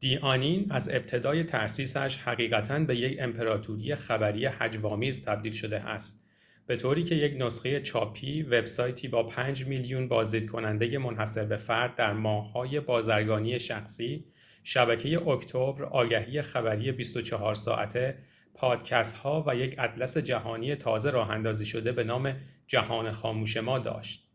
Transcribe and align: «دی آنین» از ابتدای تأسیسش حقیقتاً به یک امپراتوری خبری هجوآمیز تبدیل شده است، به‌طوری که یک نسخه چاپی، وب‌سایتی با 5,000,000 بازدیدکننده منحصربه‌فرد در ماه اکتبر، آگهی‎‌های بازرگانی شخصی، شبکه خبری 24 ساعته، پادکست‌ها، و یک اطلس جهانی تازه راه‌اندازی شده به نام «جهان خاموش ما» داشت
«دی 0.00 0.16
آنین» 0.16 0.72
از 0.72 0.88
ابتدای 0.88 1.44
تأسیسش 1.44 2.16
حقیقتاً 2.16 2.78
به 2.78 2.96
یک 2.96 3.16
امپراتوری 3.20 3.94
خبری 3.94 4.46
هجوآمیز 4.52 5.24
تبدیل 5.24 5.52
شده 5.52 5.80
است، 5.88 6.28
به‌طوری 6.66 7.04
که 7.04 7.14
یک 7.14 7.34
نسخه 7.42 7.82
چاپی، 7.82 8.42
وب‌سایتی 8.42 9.08
با 9.08 9.22
5,000,000 9.22 10.06
بازدیدکننده 10.08 10.98
منحصربه‌فرد 10.98 11.94
در 11.96 12.12
ماه 12.12 12.44
اکتبر، 12.56 12.60
آگهی‎‌های 12.60 12.80
بازرگانی 12.80 13.60
شخصی، 13.60 14.24
شبکه 14.64 15.20
خبری 16.42 16.92
24 16.92 17.54
ساعته، 17.54 18.18
پادکست‌ها، 18.54 19.44
و 19.46 19.56
یک 19.56 19.74
اطلس 19.78 20.16
جهانی 20.16 20.74
تازه 20.74 21.10
راه‌اندازی 21.10 21.66
شده 21.66 21.92
به 21.92 22.04
نام 22.04 22.36
«جهان 22.66 23.12
خاموش 23.12 23.56
ما» 23.56 23.78
داشت 23.78 24.28